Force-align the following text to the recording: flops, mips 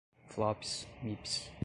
flops, 0.29 0.87
mips 1.03 1.51